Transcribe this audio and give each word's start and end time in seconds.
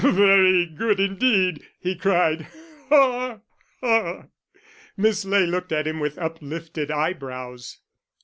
"Very 0.03 0.65
good 0.65 0.99
indeed," 0.99 1.63
he 1.79 1.93
cried. 1.95 2.47
"Ha, 2.89 3.37
ha!" 3.81 4.25
Miss 4.97 5.25
Ley 5.25 5.45
looked 5.45 5.71
at 5.71 5.85
him 5.85 5.99
with 5.99 6.17
uplifted 6.17 6.89
eyebrows. 6.89 7.77